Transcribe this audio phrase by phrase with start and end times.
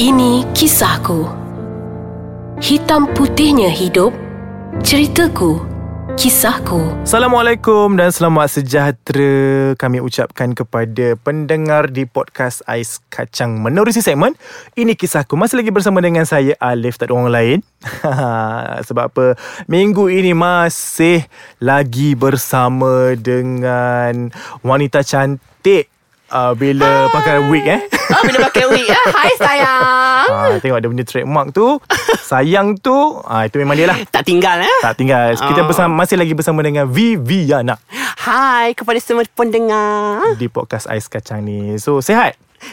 [0.00, 1.28] Ini kisahku.
[2.56, 4.16] Hitam putihnya hidup.
[4.80, 5.60] Ceritaku.
[6.16, 7.04] Kisahku.
[7.04, 14.32] Assalamualaikum dan selamat sejahtera kami ucapkan kepada pendengar di podcast Ais Kacang Menerusi segmen
[14.72, 17.58] Ini Kisahku Masih lagi bersama dengan saya Alif Tak ada orang lain
[18.88, 19.36] Sebab apa
[19.68, 21.28] Minggu ini masih
[21.60, 24.32] lagi bersama dengan
[24.64, 25.99] wanita cantik
[26.30, 27.80] uh, Bila pakai wig eh?
[28.10, 28.86] Oh, bila pakai wig.
[28.90, 29.04] Ah.
[29.22, 30.26] Hai sayang.
[30.30, 31.78] Ah, tengok dia punya trademark tu.
[32.26, 33.22] Sayang tu.
[33.22, 33.98] Ah, Itu memang dia lah.
[34.10, 34.76] Tak tinggal eh.
[34.82, 35.38] Tak tinggal.
[35.38, 37.78] Kita bersama, masih lagi bersama dengan Viviana.
[38.20, 40.34] Hai kepada semua pendengar.
[40.36, 41.78] Di podcast Ais Kacang ni.
[41.78, 42.02] So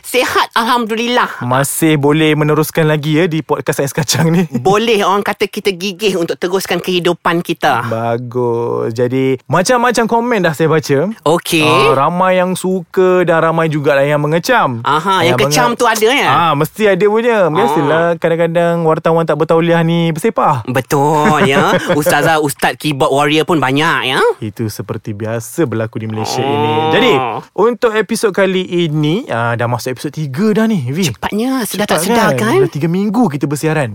[0.01, 0.49] sehat?
[0.53, 1.41] Alhamdulillah.
[1.41, 6.17] Masih boleh meneruskan lagi ya Di podcast Ais Kacang ni Boleh orang kata kita gigih
[6.17, 7.85] untuk teruskan kehidupan kita.
[7.85, 11.63] Bagus Jadi Macam-macam komen dah saya baca Okey.
[11.63, 14.81] Ah, ramai yang suka dan ramai jugalah yang mengecam.
[14.81, 16.29] Aha, yang Yang kecam tu ada ya?
[16.29, 17.47] Ah, mesti ada punya.
[17.47, 20.63] Biasalah kadang-kadang wartawan tak bertauliah ni bersepah.
[20.65, 21.75] Betul ya.
[21.99, 24.19] Ustazah Ustaz keyboard warrior pun banyak ya.
[24.39, 26.45] Itu seperti biasa berlaku di Malaysia Oh.
[26.45, 26.71] ini.
[26.91, 27.11] Jadi,
[27.53, 31.13] untuk episod kali ini, ah, dah masuk episod 3 dah ni, Vi.
[31.13, 32.57] Cepatnya sedar tak Cepat sedar kan?
[32.65, 33.93] Dah 3 minggu kita bersiaran.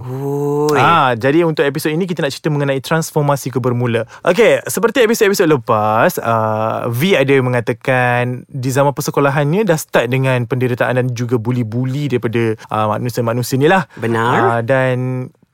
[0.79, 4.07] Ah, jadi untuk episod ini kita nak cerita mengenai transformasi ke bermula.
[4.23, 10.97] Okey, seperti episod-episod lepas, uh, V ada mengatakan di zaman persekolahannya dah start dengan penderitaan
[10.97, 13.85] dan juga buli-buli daripada uh, manusia-manusia ni lah.
[13.99, 14.39] Benar.
[14.39, 14.97] Uh, dan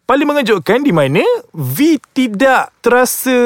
[0.09, 1.21] paling mengejutkan di mana
[1.53, 3.37] V tidak terasa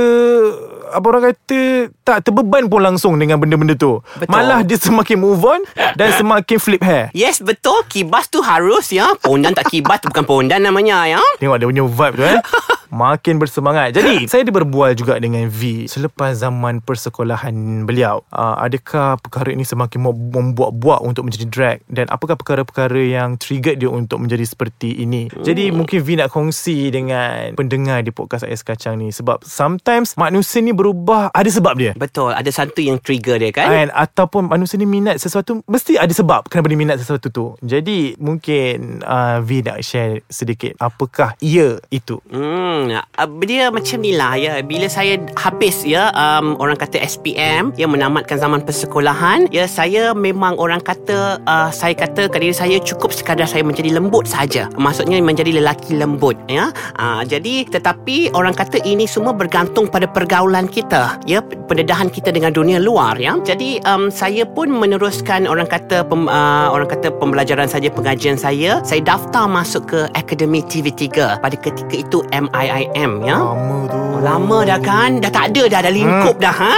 [0.94, 3.98] apa orang kata tak terbeban pun langsung dengan benda-benda tu.
[4.20, 4.30] Betul.
[4.30, 5.66] Malah dia semakin move on
[5.98, 7.10] dan semakin flip hair.
[7.10, 7.82] Yes betul.
[7.90, 9.10] Kibas tu harus ya.
[9.18, 11.20] Pondan tak kibas tu bukan pondan namanya ya.
[11.42, 12.38] Tengok dia punya vibe tu eh.
[12.92, 13.96] Makin bersemangat.
[13.96, 18.20] Jadi Saya ada berbual juga dengan V Selepas zaman persekolahan beliau.
[18.28, 21.78] Uh, Adakah perkara ini semakin mem- membuat-buat Untuk menjadi drag?
[21.88, 25.32] Dan apakah perkara-perkara yang Triggered dia untuk menjadi seperti ini?
[25.40, 26.51] Jadi mungkin V nak kongsi
[26.92, 29.08] Dengan pendengar di podcast Ais Kacang ni.
[29.08, 31.92] Sebab sometimes Manusia ni berubah Ada sebab dia.
[31.96, 33.70] Betul ada satu yang trigger dia kan?
[33.70, 33.88] Kan?
[33.94, 37.46] Ataupun manusia ni minat sesuatu mesti ada sebab kenapa dia minat sesuatu tu.
[37.62, 40.74] Jadi mungkin uh, V nak share sedikit.
[40.82, 42.18] Apakah ia itu?
[42.28, 44.58] Hmm, uh, dia macam ni lah ya.
[44.66, 50.58] Bila saya habis ya um, orang kata SPM yang menamatkan zaman persekolahan, ya saya memang
[50.58, 54.66] orang kata uh, saya kata kat diri saya cukup sekadar saya menjadi lembut saja.
[54.74, 56.70] Maksudnya menjadi lelaki lembut ya.
[56.98, 62.54] Uh, jadi tetapi orang kata ini semua bergantung pada pergaulan kita ya pendedahan kita dengan
[62.54, 63.38] dunia luar ya.
[63.42, 68.82] Jadi um, saya pun meneruskan orang kata pem, uh, orang kata pembelajaran saya pengajian saya.
[68.82, 73.38] Saya daftar masuk ke Akademi TV3 pada ketika itu MIIM ya.
[73.38, 76.74] lama tu Oh, lama dah kan Dah tak ada dah Dah lingkup dah ha?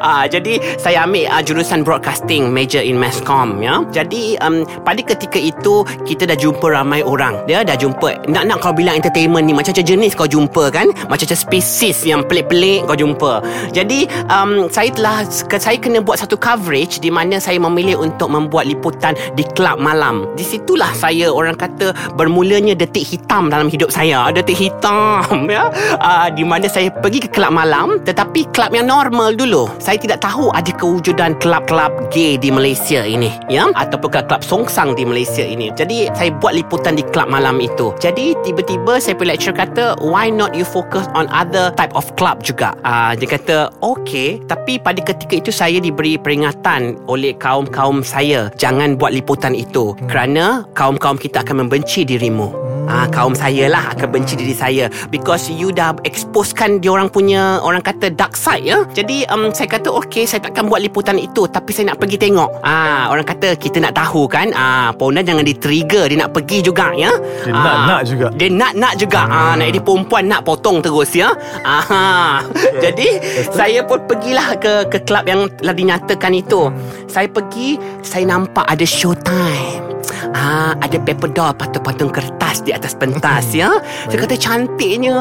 [0.08, 3.84] ah, Jadi Saya ambil uh, jurusan broadcasting Major in mass comm ya.
[3.92, 7.87] Jadi um, Pada ketika itu Kita dah jumpa ramai orang Dia dah jumpa
[8.28, 10.90] Nak-nak kau bilang entertainment ni Macam-macam jenis kau jumpa kan?
[11.06, 13.44] Macam-macam spesies Yang pelik-pelik kau jumpa.
[13.70, 18.66] Jadi um, Saya telah Saya kena buat satu coverage Di mana saya memilih Untuk membuat
[18.66, 20.26] liputan Di kelab malam.
[20.34, 24.28] Di situlah saya Orang kata Bermulanya detik hitam Dalam hidup saya.
[24.34, 25.70] Detik hitam ya.
[26.00, 29.70] Uh, Di mana saya pergi ke kelab malam Tetapi kelab yang normal dulu.
[29.78, 33.70] Saya tidak tahu Ada kewujudan kelab-kelab gay Di Malaysia ini ya?
[33.72, 35.70] Ataupun kelab-kelab songsang Di Malaysia ini.
[35.74, 40.28] Jadi saya buat liputan Di kelab malam itu Jadi tiba-tiba Saya punya lecturer kata Why
[40.28, 42.74] not you focus on other type of club juga?
[42.82, 48.98] Uh, Dia kata Okay Tapi pada ketika itu Saya diberi peringatan Oleh kaum-kaum saya Jangan
[48.98, 49.94] buat liputan itu.
[50.10, 55.52] Kerana Kaum-kaum kita akan membenci dirimu Ah, kaum saya lah akan benci diri saya because
[55.52, 58.88] you dah exposekan dia orang punya orang kata dark side ya.
[58.96, 62.64] Jadi um, saya kata okey saya takkan buat liputan itu tapi saya nak pergi tengok.
[62.64, 64.56] Ah orang kata kita nak tahu kan.
[64.56, 67.12] Ah Pondan jangan di-trigger dia nak pergi juga ya.
[67.44, 68.26] Dia nak-nak juga.
[68.32, 69.20] Dia nak-nak juga.
[69.28, 71.28] Ah nak jadi perempuan nak potong terus ya.
[71.68, 72.40] Ah
[72.80, 73.20] jadi
[73.52, 76.72] saya pun pergilah ke ke kelab yang telah dinyatakan itu.
[77.04, 79.84] Saya pergi saya nampak ada showtime.
[80.32, 83.80] Ah, ada paper doll patung-patung kertas di atas pentas ya.
[84.12, 85.20] Saya kata cantiknya.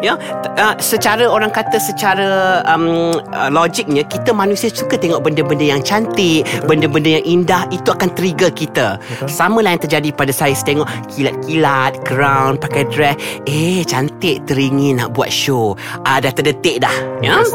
[0.00, 0.16] Ya,
[0.56, 6.44] uh, secara orang kata secara um, uh, logiknya kita manusia suka tengok benda-benda yang cantik,
[6.64, 8.96] benda-benda yang indah itu akan trigger kita.
[9.28, 13.18] Sama lah yang terjadi pada saya Saya tengok kilat-kilat, crown, pakai dress.
[13.50, 15.74] Eh, cantik teringin nak buat show.
[16.06, 16.94] Ah, dah terdetik dah.
[17.18, 17.42] Ya.
[17.42, 17.50] Yes.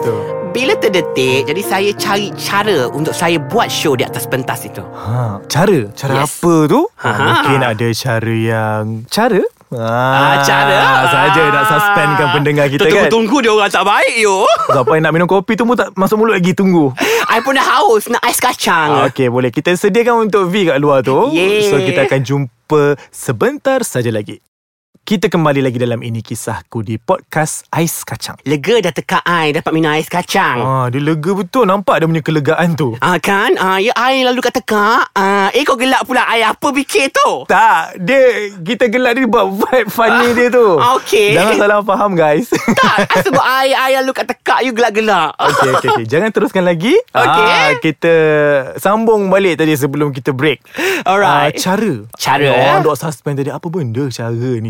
[0.59, 5.39] Bila terdetik Jadi saya cari cara Untuk saya buat show Di atas pentas itu Ha,
[5.47, 6.35] cara cara Yes.
[6.35, 6.83] apa tu?
[6.99, 7.23] Ha, Ha.
[7.23, 9.39] mungkin ada cara yang cara
[9.69, 11.05] Ah, cara.
[11.05, 13.05] Saja nak suspendkan pendengar kita kan.
[13.05, 14.41] Tunggu-tunggu dia orang tak baik yo.
[14.73, 16.89] Siapa yang nak minum kopi tu pun tak masuk mulut lagi tunggu.
[17.29, 18.89] I pun dah haus nak ais kacang.
[18.89, 19.53] Ah, Okey, boleh.
[19.53, 21.29] Kita sediakan untuk V kat luar tu.
[21.29, 21.69] Yeah.
[21.69, 24.41] So kita akan jumpa sebentar saja lagi.
[25.09, 28.37] Kita kembali lagi dalam ini kisahku di podcast Ais Kacang.
[28.45, 30.61] Lega dah teka I dapat minum ais kacang.
[30.61, 31.65] Ah, dia lega betul.
[31.65, 32.93] Nampak dia punya kelegaan tu.
[33.01, 33.57] Ah kan?
[33.57, 35.09] Ah ya I lalu kat teka.
[35.17, 37.49] Ah eh kau gelak pula I apa fikir tu?
[37.49, 40.77] Tak, dia kita gelak dia buat vibe funny dia tu.
[40.77, 41.33] Okey.
[41.33, 42.45] Jangan salah faham guys.
[42.53, 45.33] Tak, I sebut I I lalu kat teka you gelak-gelak.
[45.49, 46.05] Okey okey okey.
[46.05, 46.93] Jangan teruskan lagi.
[47.17, 47.45] Okey.
[47.49, 48.13] Ah, kita
[48.77, 50.61] sambung balik tadi sebelum kita break.
[51.01, 51.57] Alright.
[51.57, 51.93] Ah, cara.
[52.13, 52.61] Cara, eh?
[52.61, 54.69] Orang dok suspend tadi apa benda cara ni?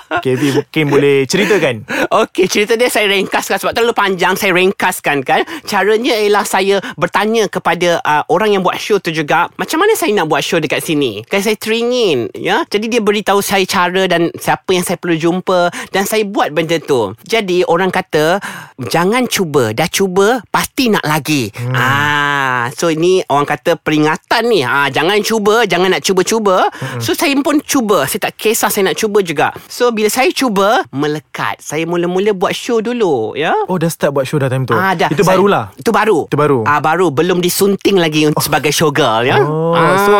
[0.19, 1.87] V mungkin boleh ceritakan.
[2.11, 5.47] Okey, cerita dia saya ringkaskan sebab terlalu panjang saya ringkaskan kan.
[5.63, 10.11] Caranya ialah saya bertanya kepada uh, orang yang buat show tu juga, macam mana saya
[10.11, 11.23] nak buat show dekat sini?
[11.31, 12.67] Kan saya teringin, ya.
[12.67, 16.75] Jadi dia beritahu saya cara dan siapa yang saya perlu jumpa dan saya buat benda
[16.83, 17.15] tu.
[17.23, 18.43] Jadi orang kata,
[18.91, 21.47] jangan cuba, dah cuba pasti nak lagi.
[21.55, 21.75] Hmm.
[21.77, 24.65] Ah, so ini orang kata peringatan ni.
[24.65, 26.67] Ah, jangan cuba, jangan nak cuba-cuba.
[26.67, 26.99] Hmm.
[26.99, 29.53] So saya pun cuba, saya tak kisah saya nak cuba juga.
[29.69, 33.53] So bila saya cuba melekat, saya mula-mula buat show dulu, ya.
[33.69, 34.73] Oh, dah start buat show dah time tu.
[34.73, 35.13] Ah, dah.
[35.13, 35.69] Itu Saya- barulah.
[35.77, 36.25] Itu baru.
[36.25, 36.59] Itu baru.
[36.65, 37.13] Ah, baru.
[37.13, 39.37] Belum disunting lagi untuk sebagai showgirl, ya.
[39.45, 40.01] Oh, ah.
[40.01, 40.11] so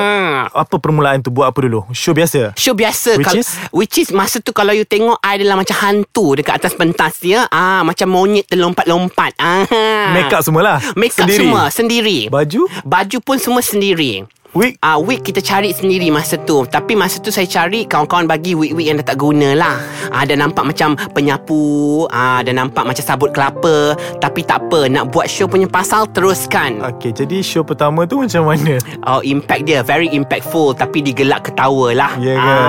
[0.53, 1.89] apa permulaan tu buat apa dulu?
[1.89, 2.53] Show biasa.
[2.53, 3.49] Show biasa Which kal- is?
[3.73, 7.47] Which is Masa tu kalau you tengok I adalah macam hantu Dekat atas pentas dia
[7.47, 9.63] ah Macam monyet terlompat-lompat ah.
[10.11, 10.77] Make up semualah.
[10.93, 11.39] Make up Sendiri?
[11.41, 12.61] semua Sendiri Baju?
[12.83, 14.75] Baju pun semua sendiri Wig?
[14.83, 16.67] Ah, wig kita cari sendiri masa tu.
[16.67, 19.79] Tapi masa tu saya cari Kawan-kawan bagi wig-wig yang dah tak guna lah.
[20.11, 23.95] Ah, Dah nampak macam penyapu ah, Dah nampak macam sabut kelapa.
[24.19, 26.83] Tapi tak apa Nak buat show punya pasal Teruskan.
[26.83, 28.75] Okay, jadi show pertama tu macam mana?
[29.07, 30.75] Oh, impact dia Very impactful.
[30.75, 32.11] Tapi digelak ketawa lah.
[32.19, 32.59] Ya ke?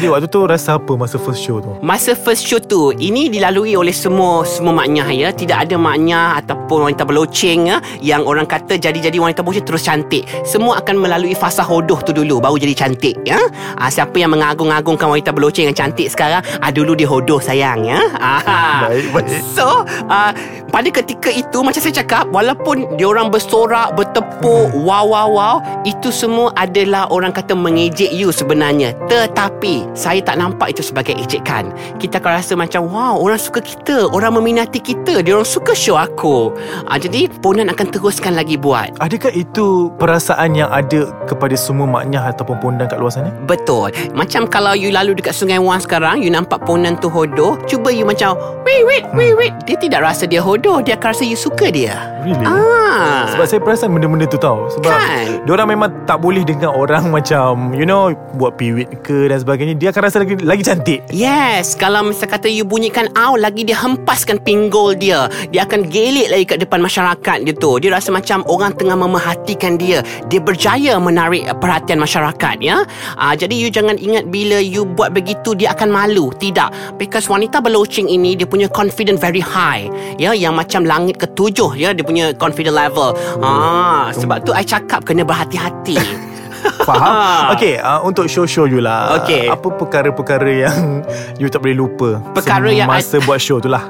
[0.00, 1.68] Jadi waktu tu rasa apa masa first show tu?
[1.84, 5.28] Masa first show tu Ini dilalui oleh semua Semua maknyah ya.
[5.36, 10.24] Tidak ada maknyah Ataupun wanita berloceng ya, Yang orang kata Jadi-jadi wanita berloceng Terus cantik.
[10.48, 13.38] Semua akan melalui fasa hodoh tu dulu Baru jadi cantik ya.
[13.78, 18.00] Ah, Siapa yang mengagung-agungkan Wanita berloceng yang cantik sekarang ah, Dulu dia hodoh sayang ya.
[18.18, 18.88] Ah.
[18.90, 19.40] Baik, baik.
[19.54, 20.30] So uh,
[20.68, 24.84] Pada ketika itu Macam saya cakap Walaupun diorang bersorak Bertepuk Hmm.
[24.84, 25.56] Wow wow wow
[25.88, 31.72] Itu semua adalah Orang kata mengejek you sebenarnya Tetapi Saya tak nampak itu sebagai ejekan
[31.96, 36.52] Kita akan rasa macam Wow orang suka kita Orang meminati kita Diorang suka show aku
[36.90, 40.83] uh, Jadi Ponan akan teruskan lagi buat Adakah itu perasaan yang ada
[41.26, 43.30] kepada semua maknyah ataupun pondan kat luar sana?
[43.48, 47.88] Betul Macam kalau you lalu dekat Sungai Wang sekarang You nampak ponan tu hodoh Cuba
[47.90, 51.38] you macam Wait wait wait wait Dia tidak rasa dia hodoh Dia akan rasa you
[51.38, 52.40] suka dia Really?
[52.48, 53.28] Ah.
[53.36, 55.44] Sebab saya perasan benda-benda tu tau Sebab Kan?
[55.44, 59.92] Diorang memang tak boleh dengar orang macam You know Buat piwit ke dan sebagainya Dia
[59.92, 64.42] akan rasa lagi, lagi cantik Yes, kalau misal kata you bunyikan aw lagi dia hempaskan
[64.42, 65.30] pinggul dia.
[65.52, 67.78] Dia akan gelik lagi kat depan masyarakat dia tu.
[67.78, 70.00] Dia rasa macam orang tengah memerhatikan dia.
[70.26, 70.40] Dia
[70.74, 72.82] berjaya menarik uh, perhatian masyarakat ya.
[73.14, 76.34] Ah jadi you jangan ingat bila you buat begitu dia akan malu.
[76.34, 76.98] Tidak.
[76.98, 79.86] Because wanita berloceng ini dia punya confident very high.
[80.18, 83.14] Ya, yang macam langit ketujuh ya dia punya confident level.
[83.38, 85.94] Ah, sebab tu I cakap kena berhati-hati.
[86.88, 87.52] Faham?
[87.52, 89.52] Okay uh, Untuk show-show you lah Okay.
[89.52, 91.04] Apa perkara-perkara yang
[91.40, 93.84] You tak boleh lupa Perkara yang I- Masa buat show tu lah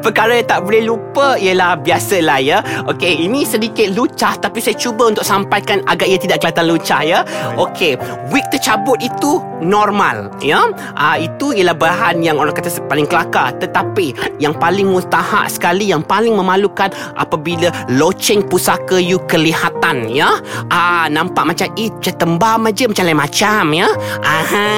[0.00, 2.58] Perkara yang tak boleh lupa ialah biasalah ya.
[2.88, 7.18] Okey, ini sedikit lucah tapi saya cuba untuk sampaikan agak ia tidak kelihatan lucah ya.
[7.60, 8.00] Okey,
[8.32, 10.72] wig tercabut itu normal ya.
[10.96, 16.00] Ah itu ialah bahan yang orang kata paling kelakar tetapi yang paling mustahak sekali yang
[16.00, 16.88] paling memalukan
[17.18, 20.40] apabila loceng pusaka you kelihatan ya.
[20.72, 23.88] Ah nampak macam eh macam tembam aja macam lain macam ya.
[24.24, 24.68] Aha.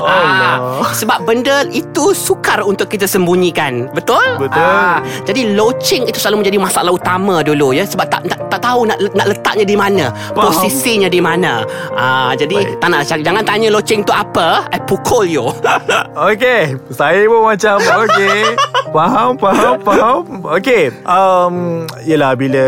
[0.00, 0.80] Allah.
[0.80, 3.92] Ah, sebab benda itu sukar untuk kita sembunyikan.
[3.92, 4.09] Betul?
[4.38, 4.62] Betul.
[4.62, 8.86] Ah, jadi loceng itu selalu menjadi masalah utama dulu ya sebab tak tak, tak tahu
[8.88, 10.50] nak nak letaknya di mana, Faham.
[10.50, 11.62] posisinya di mana.
[11.94, 12.80] Ah, jadi Baik.
[12.80, 15.46] tak nak jangan tanya loceng tu apa, I pukul you.
[16.30, 18.54] Okay Saya pun macam Okay
[18.90, 20.22] Faham Faham Faham
[20.58, 22.64] Okay um, Yelah bila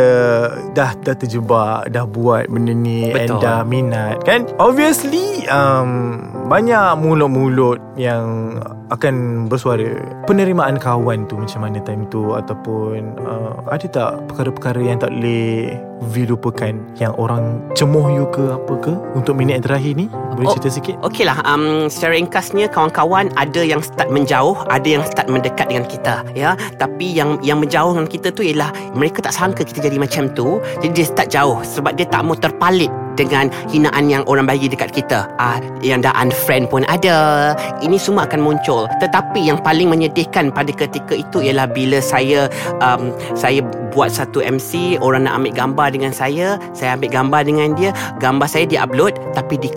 [0.70, 3.18] Dah dah terjebak Dah buat benda ni Betul.
[3.18, 8.58] And dah minat Kan Obviously um, Banyak mulut-mulut Yang
[8.94, 15.02] Akan bersuara Penerimaan kawan tu Macam mana time tu Ataupun uh, Ada tak Perkara-perkara yang
[15.02, 19.94] tak boleh V lupakan Yang orang Cemoh you ke Apa ke Untuk minit yang terakhir
[19.98, 20.58] ni Boleh Oh.
[20.58, 25.30] cerita sikit Okey lah, um, secara ringkasnya kawan-kawan ada yang start menjauh, ada yang start
[25.30, 26.11] mendekat dengan kita.
[26.12, 26.50] Kita ya.
[26.76, 30.60] Tapi yang yang menjauh dengan kita tu ialah mereka tak sangka kita jadi macam tu.
[30.84, 34.92] Jadi dia start jauh sebab dia tak mau terpalit dengan hinaan yang orang bagi dekat
[34.92, 35.28] kita.
[35.36, 37.52] Ah yang dah unfriend pun ada.
[37.80, 38.88] Ini semua akan muncul.
[39.00, 42.48] Tetapi yang paling menyedihkan pada ketika itu ialah bila saya
[42.80, 47.76] um, saya buat satu MC orang nak ambil gambar dengan saya saya ambil gambar dengan
[47.76, 47.92] dia
[48.24, 49.68] gambar saya diupload tapi di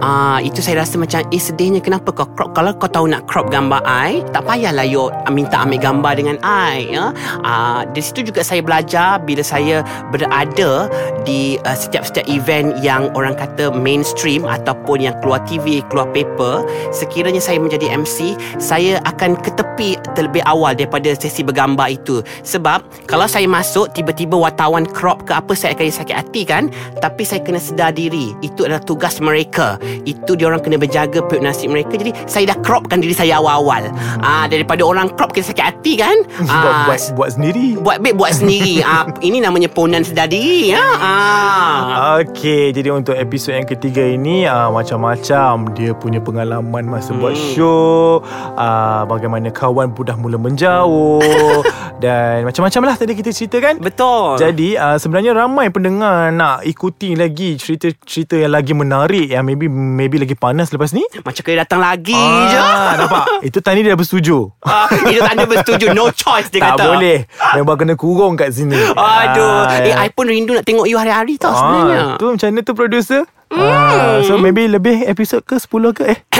[0.00, 3.52] Ah, itu saya rasa macam eh sedihnya kenapa kau crop kalau kau tahu nak crop
[3.52, 7.12] gambar I tak payahlah you minta ambil gambar dengan I ya.
[7.44, 10.88] Ah, di situ juga saya belajar bila saya berada
[11.28, 16.64] di uh, setiap-setiap event yang orang kata mainstream ataupun yang keluar TV, keluar paper,
[16.96, 22.24] sekiranya saya menjadi MC, saya akan ke tepi terlebih awal daripada sesi bergambar itu.
[22.40, 26.72] Sebab kalau saya masuk tiba-tiba wartawan crop ke apa saya akan sakit hati kan,
[27.04, 28.32] tapi saya kena sedar diri.
[28.40, 29.76] Itu adalah tugas mereka
[30.06, 31.96] itu dia orang kena berjaga perut nasi mereka.
[31.96, 33.90] Jadi saya dah cropkan diri saya awal-awal.
[34.20, 36.16] Ah daripada orang crop kita sakit hati kan?
[36.50, 37.66] Buat, ah, buat, buat sendiri.
[37.78, 38.82] buat baik buat sendiri.
[38.84, 40.82] Ah ini namanya ponan sedar diri ya?
[41.00, 42.20] Ah.
[42.20, 45.72] Okey, jadi untuk episod yang ketiga ini uh, macam-macam.
[45.72, 47.20] Dia punya pengalaman masa hmm.
[47.22, 48.20] buat show,
[48.58, 51.62] uh, bagaimana kawan pun dah mula menjauh
[52.00, 53.78] dan macam-macam lah tadi kita ceritakan.
[53.78, 59.68] betul Jadi uh, sebenarnya ramai pendengar nak ikuti lagi cerita-cerita yang lagi menarik yang maybe
[59.68, 61.04] maybe lagi panas lepas ni.
[61.20, 62.16] macam kena datang lagi
[62.48, 63.24] je Ah, nampak?
[63.42, 64.38] Itu tadi dia dah bersetuju.
[64.60, 67.18] Ah, itu tanda bersetuju No choice dia tak kata boleh.
[67.54, 68.80] Memang kena kurung kat sini.
[68.90, 72.46] Aduh Ah, Eh I pun rindu nak tengok you hari-hari tau sebenarnya Ah, tu macam
[72.48, 73.22] mana tu producer?
[73.50, 76.18] Ah, so maybe lebih episod ke 10 ke eh?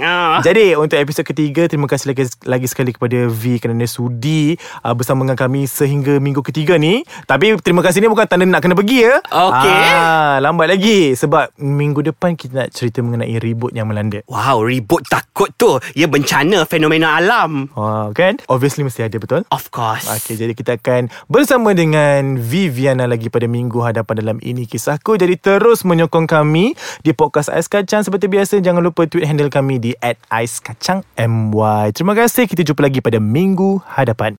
[0.00, 0.40] Ah.
[0.40, 5.26] Jadi untuk episod ketiga Terima kasih lagi, lagi sekali kepada V Kerana sudi uh, Bersama
[5.26, 9.04] dengan kami Sehingga minggu ketiga ni Tapi terima kasih ni bukan tanda nak kena pergi
[9.04, 9.80] ya Okey.
[9.92, 15.04] ah, Lambat lagi Sebab minggu depan Kita nak cerita mengenai ribut yang melanda Wow ribut
[15.04, 18.38] takut tu Ya bencana fenomena alam Wow, kan?
[18.46, 19.42] Obviously mesti ada betul?
[19.50, 24.64] Of course Okey, jadi kita akan bersama dengan Viviana lagi pada minggu hadapan dalam ini
[24.64, 25.07] kisahku.
[25.16, 28.60] Jadi terus menyokong kami di podcast Ais Kacang seperti biasa.
[28.60, 31.94] Jangan lupa tweet handle kami di @aiskacangmy.
[31.96, 32.44] Terima kasih.
[32.44, 34.36] Kita jumpa lagi pada minggu hadapan.